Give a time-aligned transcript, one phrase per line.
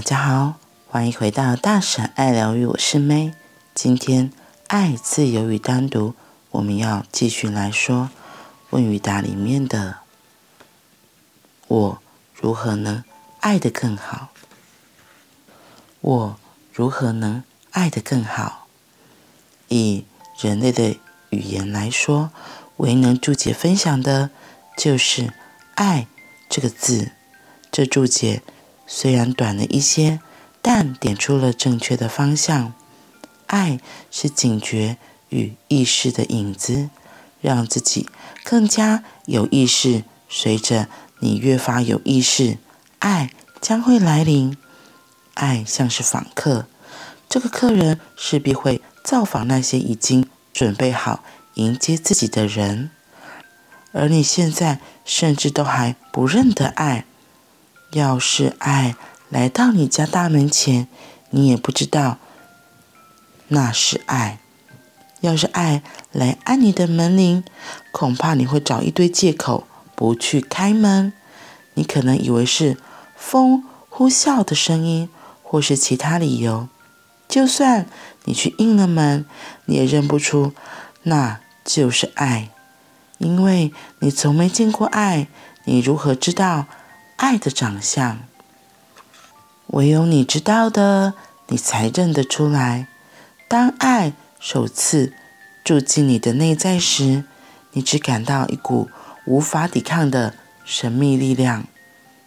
[0.00, 0.54] 大家好，
[0.88, 3.34] 欢迎回到大婶爱疗愈，我是 May。
[3.74, 4.32] 今天
[4.66, 6.14] 爱、自由与单独，
[6.52, 8.08] 我们要继续来说
[8.70, 9.98] 问与答里面的
[11.68, 12.02] 我
[12.34, 13.04] 如何能
[13.40, 14.30] 爱得更好？
[16.00, 16.40] 我
[16.72, 18.68] 如何能爱得更好？
[19.68, 20.06] 以
[20.40, 20.96] 人类的
[21.28, 22.30] 语言来说，
[22.78, 24.30] 唯能注解分享的
[24.78, 25.34] 就是
[25.76, 26.06] “爱”
[26.48, 27.10] 这个字。
[27.70, 28.42] 这注解
[28.92, 30.18] 虽然短了一些，
[30.60, 32.74] 但点出了正确的方向。
[33.46, 33.78] 爱
[34.10, 34.96] 是警觉
[35.28, 36.90] 与意识的影子，
[37.40, 38.08] 让自己
[38.42, 40.02] 更加有意识。
[40.28, 40.88] 随着
[41.20, 42.58] 你越发有意识，
[42.98, 44.56] 爱将会来临。
[45.34, 46.66] 爱像是访客，
[47.28, 51.22] 这个客人势必会造访那些已经准备好
[51.54, 52.90] 迎接自己的人，
[53.92, 57.04] 而你现在甚至都还不认得爱。
[57.92, 58.94] 要是爱
[59.28, 60.86] 来到你家大门前，
[61.30, 62.18] 你也不知道
[63.48, 64.38] 那是爱；
[65.20, 67.42] 要是爱来按你的门铃，
[67.90, 71.12] 恐怕你会找一堆借口不去开门。
[71.74, 72.76] 你可能以为是
[73.16, 75.08] 风呼啸的声音，
[75.42, 76.68] 或是其他理由。
[77.28, 77.86] 就算
[78.24, 79.24] 你去应了门，
[79.64, 80.52] 你也认不出
[81.04, 82.50] 那就是爱，
[83.18, 85.26] 因为你从没见过爱。
[85.64, 86.66] 你如何知道？
[87.20, 88.20] 爱的长相，
[89.66, 91.12] 唯有你知道的，
[91.48, 92.88] 你才认得出来。
[93.46, 95.12] 当爱首次
[95.62, 97.24] 住进你的内在时，
[97.72, 98.88] 你只感到一股
[99.26, 100.32] 无法抵抗的
[100.64, 101.66] 神秘力量。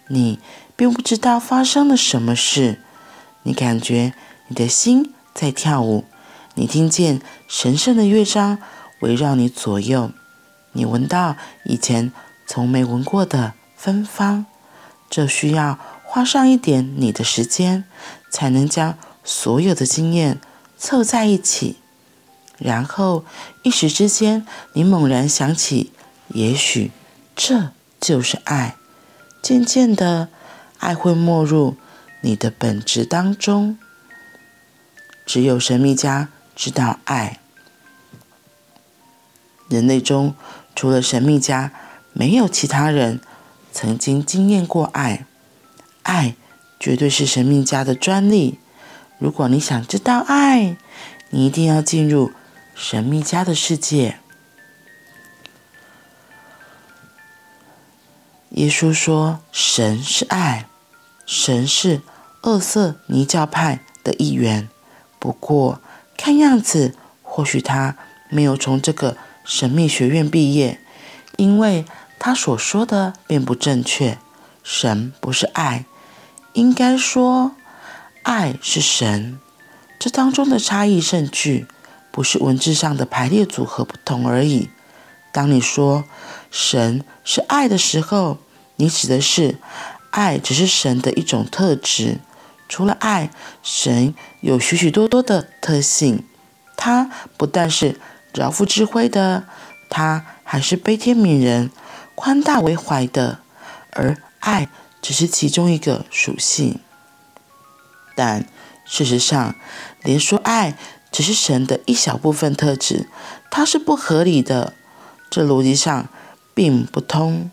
[0.09, 0.39] 你
[0.75, 2.79] 并不知道发生了什么事，
[3.41, 4.13] 你感觉
[4.47, 6.05] 你的心在跳舞，
[6.53, 8.59] 你听见神圣的乐章
[8.99, 10.11] 围绕你左右，
[10.73, 12.13] 你闻到以前
[12.45, 14.45] 从没闻过的芬芳。
[15.15, 17.83] 这需要花上一点你的时间，
[18.31, 20.41] 才能将所有的经验
[20.75, 21.77] 凑在一起，
[22.57, 23.23] 然后
[23.61, 25.91] 一时之间，你猛然想起，
[26.29, 26.89] 也许
[27.35, 27.69] 这
[28.01, 28.75] 就是爱。
[29.43, 30.29] 渐渐的，
[30.79, 31.77] 爱会没入
[32.21, 33.77] 你的本质当中。
[35.27, 37.39] 只有神秘家知道爱。
[39.69, 40.33] 人类中，
[40.73, 41.71] 除了神秘家，
[42.13, 43.21] 没有其他人。
[43.73, 45.25] 曾经经验过爱，
[46.03, 46.35] 爱
[46.79, 48.59] 绝对是神秘家的专利。
[49.17, 50.77] 如果你想知道爱，
[51.31, 52.31] 你一定要进入
[52.75, 54.19] 神秘家的世界。
[58.51, 60.67] 耶稣说：“神是爱，
[61.25, 62.03] 神是
[62.43, 64.69] 厄瑟尼教派的一员。
[65.17, 65.81] 不过，
[66.15, 67.97] 看样子，或许他
[68.29, 70.79] 没有从这个神秘学院毕业，
[71.37, 71.83] 因为。”
[72.25, 74.17] 他所说的并不正确，
[74.63, 75.83] 神不是爱，
[76.53, 77.51] 应该说
[78.21, 79.37] 爱是神。
[79.99, 81.67] 这当中的差异甚巨，
[82.13, 84.69] 不是文字上的排列组合不同而已。
[85.33, 86.05] 当你说
[86.49, 88.37] 神是爱的时候，
[88.77, 89.57] 你指的是
[90.11, 92.21] 爱只是神的一种特质。
[92.69, 96.23] 除了爱，神有许许多多的特性。
[96.77, 97.99] 他不但是
[98.33, 99.43] 饶富智慧的，
[99.89, 101.69] 他还是悲天悯人。
[102.23, 103.39] 宽大为怀的，
[103.91, 104.69] 而爱
[105.01, 106.79] 只是其中一个属性。
[108.15, 108.47] 但
[108.85, 109.55] 事实上，
[110.03, 110.77] 连说爱
[111.11, 113.09] 只是神的一小部分特质，
[113.51, 114.71] 它是不合理的。
[115.29, 116.07] 这逻辑上
[116.53, 117.51] 并不通。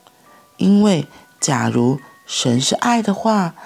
[0.57, 1.09] 因为
[1.41, 3.57] 假如神是爱的话，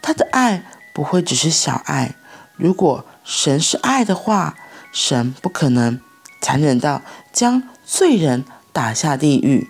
[0.00, 0.64] 他的爱
[0.94, 2.14] 不会只是小爱。
[2.56, 4.56] 如果神是爱的话，
[4.90, 6.00] 神不可能
[6.40, 7.02] 残忍到
[7.34, 9.68] 将罪人打下地狱。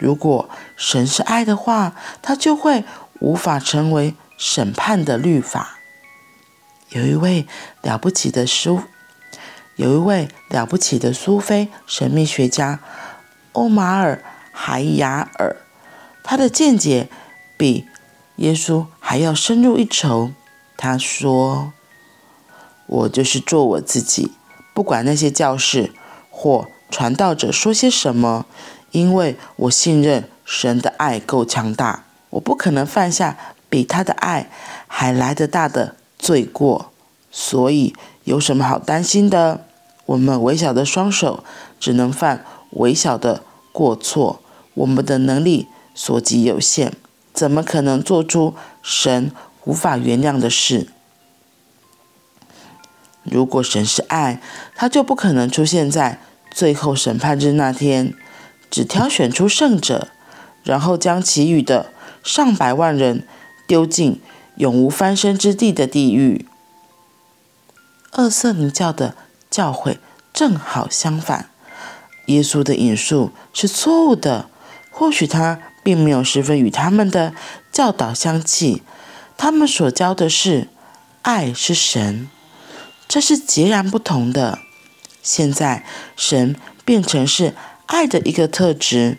[0.00, 2.84] 如果神是爱的话，他就会
[3.20, 5.78] 无法成为审判的律法。
[6.88, 7.46] 有一位
[7.82, 8.80] 了不起的苏，
[9.76, 12.80] 有一位了不起的苏菲神秘学家
[13.52, 15.56] 欧马尔·海雅尔，
[16.24, 17.10] 他的见解
[17.58, 17.86] 比
[18.36, 20.30] 耶稣还要深入一筹。
[20.78, 21.74] 他说
[22.88, 24.32] ：“我就是做我自己，
[24.72, 25.92] 不管那些教士
[26.30, 28.46] 或传道者说些什么。”
[28.90, 33.36] 因为我信任神的爱够强大，我不可能犯下
[33.68, 34.50] 比他的爱
[34.86, 36.90] 还来得大的罪过，
[37.30, 37.94] 所以
[38.24, 39.64] 有什么好担心的？
[40.06, 41.44] 我们微小的双手
[41.78, 44.42] 只能犯微小的过错，
[44.74, 46.92] 我们的能力所及有限，
[47.32, 49.30] 怎么可能做出神
[49.64, 50.88] 无法原谅的事？
[53.22, 54.40] 如果神是爱，
[54.74, 56.18] 他就不可能出现在
[56.50, 58.14] 最后审判日那天。
[58.70, 60.08] 只挑选出圣者，
[60.62, 63.26] 然后将其余的上百万人
[63.66, 64.20] 丢进
[64.56, 66.46] 永无翻身之地的地狱。
[68.12, 69.14] 厄瑟尼教的
[69.50, 69.98] 教诲
[70.32, 71.50] 正好相反，
[72.26, 74.48] 耶稣的引述是错误的。
[74.92, 77.32] 或许他并没有十分与他们的
[77.72, 78.82] 教导相契，
[79.38, 80.68] 他们所教的是
[81.22, 82.28] 爱是神，
[83.08, 84.58] 这是截然不同的。
[85.22, 85.84] 现在
[86.16, 87.54] 神变成是
[87.90, 89.18] 爱的一个特质，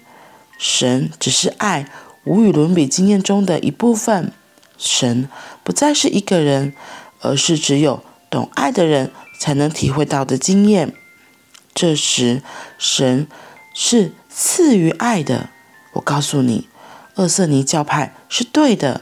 [0.58, 1.86] 神只是爱
[2.24, 4.32] 无与伦比经验中的一部分，
[4.78, 5.28] 神
[5.62, 6.74] 不再是一个人，
[7.20, 8.02] 而是只有。
[8.30, 10.94] 懂爱的人才能体会到的经验。
[11.74, 12.42] 这时，
[12.78, 13.28] 神
[13.74, 15.50] 是赐予爱的。
[15.92, 16.70] 我告诉你，
[17.16, 19.02] 厄瑟尼教派是对的。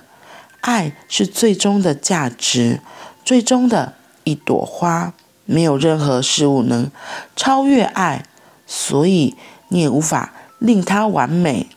[0.62, 2.82] 爱是最终的价值，
[3.24, 3.94] 最终的
[4.24, 5.14] 一朵花。
[5.46, 6.90] 没有任何事物能
[7.36, 8.26] 超越爱，
[8.66, 9.38] 所以
[9.70, 11.70] 你也无法令它完美。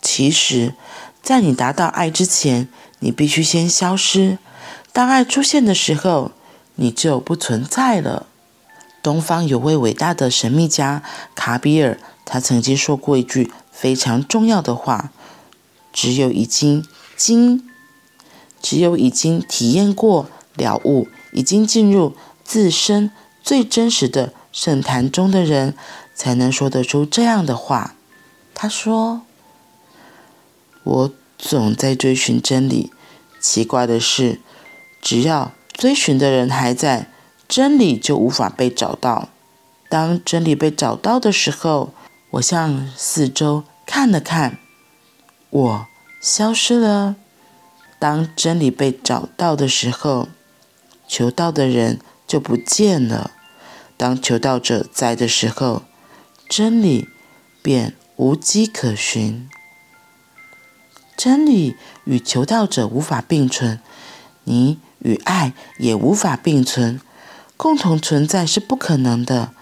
[0.00, 0.74] 其实，
[1.20, 2.68] 在你达到爱之前，
[3.00, 4.38] 你必须先消失。
[4.92, 6.30] 当爱出现的时候，
[6.76, 8.26] 你就不存在了。
[9.02, 11.02] 东方有位伟大的神秘家
[11.34, 15.10] 卡比尔，他曾经说过一句非常重要的话：
[15.92, 16.84] 只有已经
[17.16, 17.68] 经，
[18.60, 23.10] 只有已经体验过了悟，已经进入自身
[23.42, 25.76] 最真实的圣坛中的人，
[26.16, 27.94] 才能说得出这样的话。
[28.52, 29.22] 他说
[30.82, 32.90] ：“我总在追寻真理，
[33.38, 34.40] 奇怪的是，
[35.00, 37.10] 只要……”追寻的人还在，
[37.46, 39.28] 真理就无法被找到。
[39.90, 41.92] 当真理被找到的时候，
[42.30, 44.58] 我向四周看了看，
[45.50, 45.86] 我
[46.18, 47.16] 消失了。
[47.98, 50.28] 当真理被找到的时候，
[51.06, 53.32] 求道的人就不见了。
[53.98, 55.82] 当求道者在的时候，
[56.48, 57.08] 真理
[57.62, 59.48] 便无迹可寻。
[61.16, 63.80] 真理与求道者无法并存。
[64.44, 64.78] 你。
[65.00, 67.00] 与爱也无法并存，
[67.56, 69.52] 共同存在是不可能的。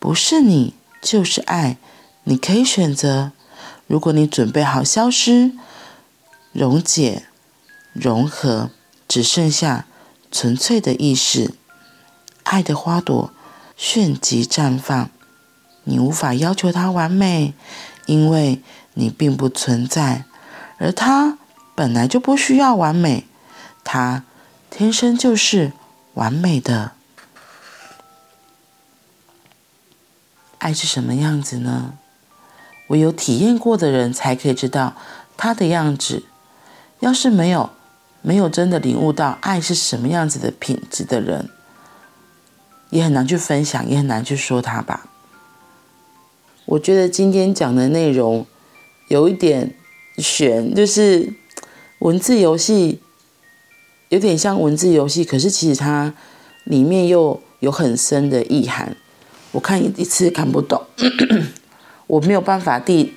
[0.00, 1.76] 不是你就是爱，
[2.24, 3.30] 你可以选择。
[3.86, 5.52] 如果你准备好消失、
[6.52, 7.26] 溶解、
[7.92, 8.70] 融合，
[9.06, 9.86] 只剩下
[10.32, 11.54] 纯粹的意识，
[12.44, 13.30] 爱的花朵
[13.76, 15.10] 迅即绽放。
[15.84, 17.54] 你无法要求它完美，
[18.06, 18.60] 因为
[18.94, 20.24] 你并不存在，
[20.78, 21.38] 而它
[21.74, 23.26] 本来就不需要完美。
[23.84, 24.24] 它。
[24.74, 25.72] 天生就是
[26.14, 26.92] 完美的。
[30.56, 31.92] 爱是什么样子呢？
[32.86, 34.94] 唯有体验过的人才可以知道
[35.36, 36.24] 它的样子。
[37.00, 37.68] 要是没有
[38.22, 41.50] 没有真的领悟到爱是什么样子的品质的人，
[42.88, 45.06] 也很难去分享，也很难去说它吧。
[46.66, 48.46] 我觉得今天讲的内容
[49.08, 49.74] 有一点
[50.18, 51.32] 玄，就是
[51.98, 53.00] 文字游戏。
[54.08, 56.12] 有点像文字游戏，可是其实它
[56.64, 58.94] 里面又有很深的意涵。
[59.52, 60.82] 我看一次看不懂，
[62.06, 63.14] 我没有办法第，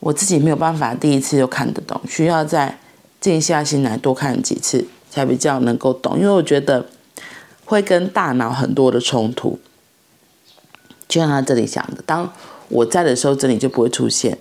[0.00, 2.80] 我自己没有办法第一次就看得懂，需要再
[3.20, 6.18] 静下心来多看几次才比较能够懂。
[6.18, 6.86] 因为我觉得
[7.64, 9.60] 会跟大脑很多的冲突，
[11.06, 12.32] 就像他这里讲的，当
[12.68, 14.38] 我在的时候，真理就不会出现，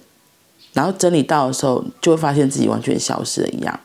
[0.74, 3.80] 然后真理到的时候，就会发现自己完全消失了一样，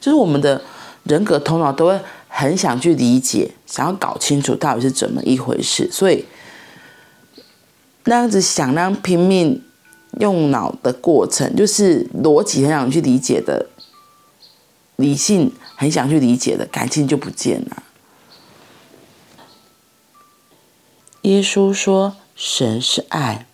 [0.00, 0.62] 就是我们的。
[1.08, 6.24] 人格头脑都会很想去理解，想要搞清楚到底是怎么一回事，所以
[8.06, 9.62] 那样子想，那样拼命
[10.18, 13.66] 用脑的过程，就是逻辑很想去理解的，
[14.96, 17.84] 理性很想去理解的，感情就不见了。
[21.22, 23.46] 耶稣说：“神是爱。”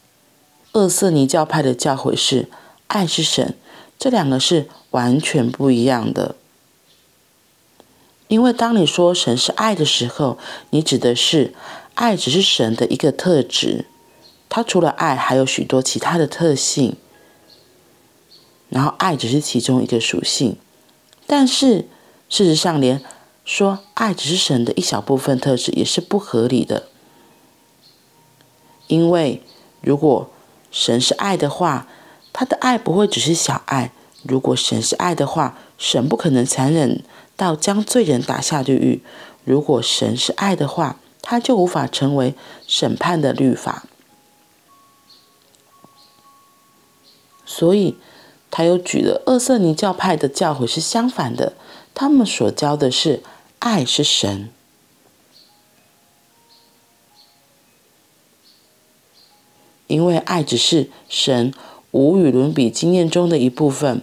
[0.72, 2.48] 厄瑟尼教派的教诲是
[2.88, 3.54] ：“爱是神。”
[3.98, 6.34] 这两个是完全不一样的。
[8.26, 10.38] 因为当你说神是爱的时候，
[10.70, 11.54] 你指的是
[11.94, 13.84] 爱只是神的一个特质，
[14.48, 16.96] 它除了爱还有许多其他的特性，
[18.70, 20.56] 然后爱只是其中一个属性。
[21.26, 21.86] 但是
[22.28, 23.04] 事实上，连
[23.44, 26.88] 说爱只是神的一小部分特质也是不合理的。
[28.88, 29.42] 因为
[29.80, 30.30] 如果
[30.72, 31.86] 神是爱的话，
[32.32, 33.92] 他的爱不会只是小爱。
[34.24, 37.04] 如果神是爱的话，神不可能残忍。
[37.34, 39.02] 到将罪人打下地狱。
[39.44, 42.34] 如果神是爱的话，他就无法成为
[42.66, 43.84] 审判的律法。
[47.44, 47.96] 所以，
[48.50, 51.54] 他又举了厄瑟尼教派的教诲是相反的，
[51.94, 53.22] 他们所教的是
[53.58, 54.50] 爱是神，
[59.92, 61.52] 因为爱只是神
[61.90, 64.02] 无与伦比经验中的一部分。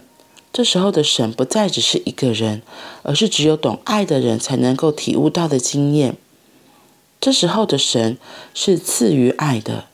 [0.52, 2.62] 这时候的神不再只是一个人，
[3.02, 6.16] 而是只有懂爱的人才能够体悟到的经验。
[7.20, 8.16] 这时候的神
[8.54, 9.86] 是赐予爱的，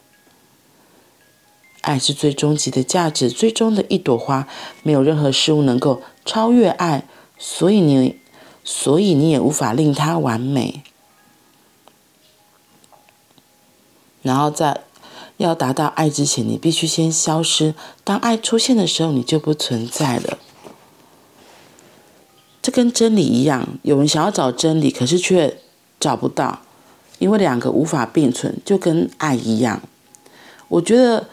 [1.80, 4.46] 爱是最终极的价值，最终的一朵花，
[4.82, 7.06] 没有任何事物能够超越爱，
[7.38, 8.18] 所以你，
[8.62, 10.82] 所以你也无法令它完美。
[14.22, 14.80] 然后在
[15.36, 17.74] 要达到爱之前，你必须先消失。
[18.04, 20.38] 当爱出现的时候，你就不存在了。
[22.62, 25.58] 这跟真理一样，有人想要找真理，可是却
[26.00, 26.60] 找不到。
[27.18, 29.80] 因为两个无法并存，就跟爱一样。
[30.68, 31.26] 我觉得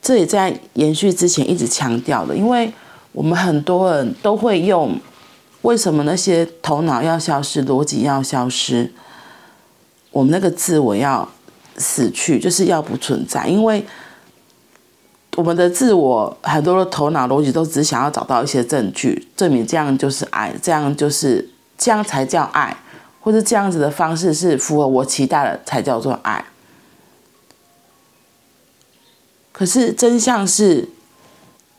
[0.00, 2.72] 这也在延续之前一直强调的，因为
[3.10, 4.96] 我们很多人都会用
[5.62, 8.92] 为什么那些头脑要消失，逻辑要消失，
[10.12, 11.28] 我们那个自我要
[11.78, 13.46] 死去，就是要不存在。
[13.46, 13.84] 因为
[15.36, 22.76] 我们的自我很多的头脑逻辑都只想要找到一些证据，证明这样就是爱，这样就是这样才叫爱。
[23.20, 26.42] 或者这样子的方式是符合我期待的，才叫做爱。
[29.52, 30.88] 可是真相是，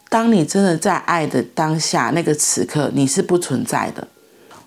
[0.10, 4.08] 当你真的在爱的当下，那个此刻你是不存在的。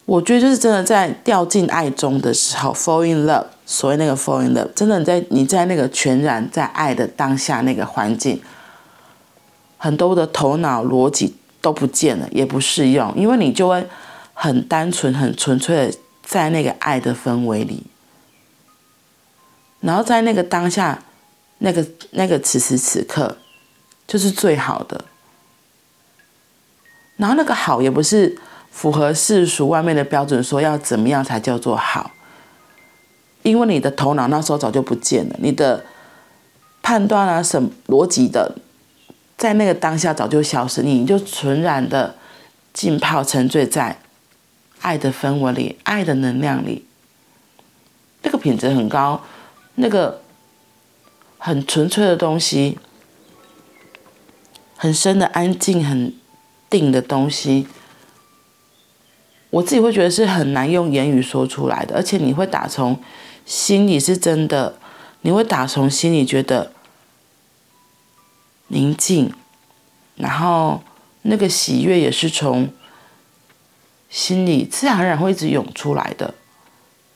[0.06, 8.42] 我觉得就是真的在掉进爱中的时候，fall in love，所谓那个 fall in love，真的在你在那个全然在爱的当下那个环境，
[9.78, 13.86] 很多的头脑逻辑都不见了，也不适用，因为你就会
[14.34, 15.98] 很单纯、很纯粹的。
[16.24, 17.82] 在那个爱的氛围里，
[19.80, 21.02] 然后在那个当下，
[21.58, 23.36] 那个那个此时此刻，
[24.06, 25.04] 就是最好的。
[27.16, 28.38] 然后那个好也不是
[28.70, 32.12] 符合世俗外面的标准，说要怎么样才叫做好，
[33.42, 35.84] 因为你的头脑那时候早就不见了，你的
[36.82, 38.56] 判断啊什逻辑的，
[39.36, 42.16] 在那个当下早就消失，你就纯然的
[42.72, 43.98] 浸泡沉醉在。
[44.80, 46.84] 爱的氛围里，爱的能量里，
[48.22, 49.22] 那个品质很高，
[49.76, 50.20] 那个
[51.38, 52.80] 很纯粹的东西，
[54.76, 56.12] 很深的安静、很
[56.68, 57.68] 定的东西，
[59.50, 63.00] 我自己会觉得是很难用言语说出来的，而且你会打从
[63.44, 64.76] 心里是真的，
[65.22, 66.72] 你会打从心里觉得
[68.68, 69.32] 宁静，
[70.16, 70.82] 然后
[71.22, 72.72] 那个喜悦也是从。
[74.12, 76.34] 心里自然而然会一直涌出来的，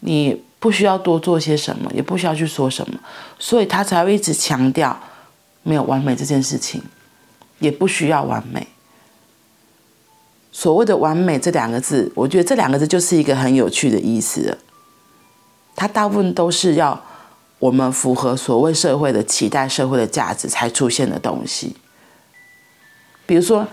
[0.00, 2.98] 你不需要多做些什么，也不需要去说什么，
[3.38, 4.98] 所以他才会一直强调
[5.62, 6.82] 没有完美这件事情，
[7.58, 8.66] 也不需要完美。
[10.50, 14.56] 所谓的完美这两个字，我觉得这两个字就是一个很有趣的意思。
[15.76, 17.00] 它大部分都是要
[17.60, 21.76] 我们符合所谓社会的期待、社会的价值才出现的东西，
[23.24, 23.68] 比如说。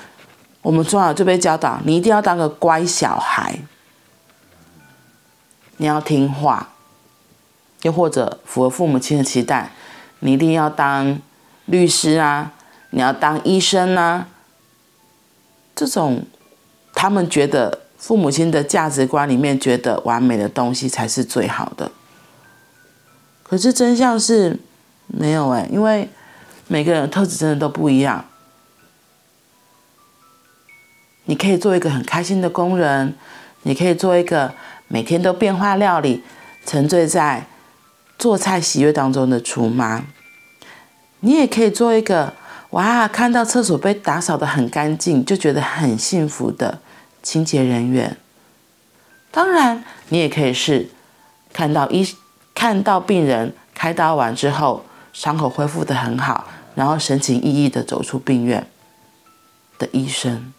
[0.64, 3.60] 我们从小就被教导，你一定要当个乖小孩，
[5.76, 6.70] 你要听话，
[7.82, 9.74] 又或者符合父母亲的期待，
[10.20, 11.20] 你一定要当
[11.66, 12.54] 律师啊，
[12.92, 14.30] 你要当医生啊。
[15.76, 16.26] 这种
[16.94, 21.90] 他们觉得父母亲的价值观里面觉得完美的东西才是最好的。
[23.44, 24.60] 可是真相是
[25.08, 26.10] 没有哎，因为
[26.68, 28.26] 每个人的特质真的都不一样。
[31.24, 33.16] 你可以做一个很开心的工人，
[33.62, 34.54] 你可以做一个
[34.90, 36.22] 每天都变化料理、
[36.66, 37.48] 沉醉在
[38.20, 40.04] 做菜喜悦当中的厨妈。
[41.22, 42.34] 你也可以做一个
[42.72, 46.80] 哇，看到厕所被打扫的很干净就觉得很幸福的
[47.24, 48.18] 清洁人员。
[49.32, 50.90] 当然，你也可以是
[51.52, 52.16] 看到医
[52.54, 58.68] 看到病人开刀完之后伤口恢复得很好，然后神情奕奕的走出病院
[59.80, 60.54] 的医生。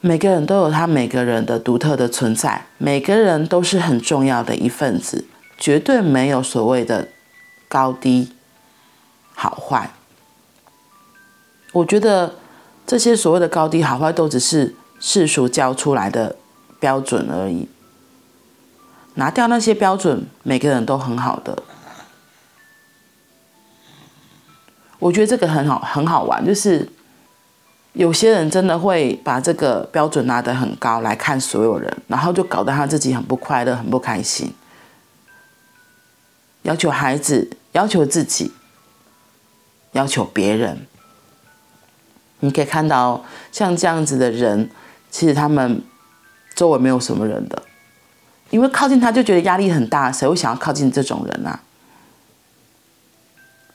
[0.00, 5.26] 每个人都有他每个人的独特的存在，每个人都是很重要的一份子，
[5.58, 7.08] 绝对没有所谓的
[7.68, 8.32] 高低
[9.34, 9.90] 好坏。
[11.72, 12.36] 我觉得
[12.88, 16.34] 这些所谓的高低好坏都只是世俗教出来的
[16.80, 17.68] 标准而已。
[19.14, 21.62] 拿掉那些标准，每个人都很好的。
[24.98, 26.88] 我觉得这个很好，很好玩，就是。
[27.94, 34.54] 有些人真的会把这个标准拿得很高来看所有人，然后就搞得他自己很不快乐、很不开心，
[36.62, 38.52] 要求孩子、要求自己、
[39.92, 40.86] 要求别人。
[42.40, 44.70] 你可以看到，像这样子的人，
[45.10, 45.82] 其实他们
[46.54, 47.62] 周围没有什么人的，
[48.50, 51.60] 因为靠近他就觉得压力很大，谁会想要靠近这种人啊？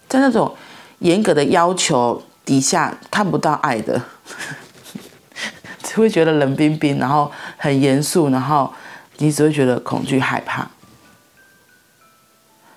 [0.08, 0.56] 在那种
[1.00, 2.24] 严格的要求。
[2.46, 4.02] 底下看不到爱的，
[5.82, 8.74] 只会觉得冷冰冰，然后很严肃，然后
[9.20, 10.70] 你只会觉得恐惧害怕。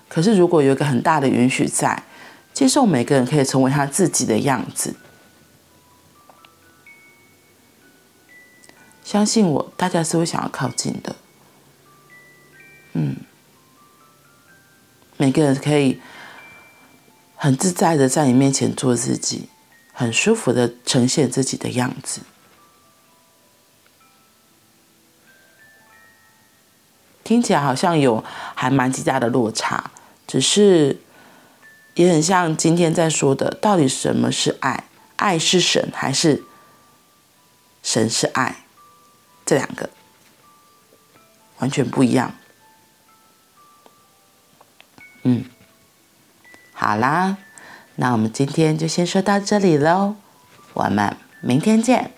[0.07, 2.01] 可是如果有一个很大的允许在，
[2.53, 4.95] 接受每个人可以成为他自己的样子，
[9.17, 11.15] 相信我，大家是会想要靠近的。
[12.93, 13.15] 嗯，
[15.17, 15.99] 每个人可以
[17.35, 19.49] 很自在的在你面前做自己，
[19.91, 22.21] 很舒服的呈现自己的样子。
[27.23, 29.89] 听起来好像有还蛮极大的落差，
[30.27, 31.01] 只是
[31.95, 34.83] 也很像今天在说的，到底什么是爱？
[35.15, 36.43] 爱是神还是
[37.81, 38.57] 神是爱？
[39.47, 39.89] 这两个
[41.59, 42.33] 完全不一样。
[45.23, 45.45] 嗯，
[46.73, 47.37] 好啦，
[47.95, 50.15] 那我们今天就先说到这里喽，
[50.73, 52.11] 我们明天见，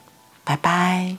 [0.43, 1.17] 拜拜。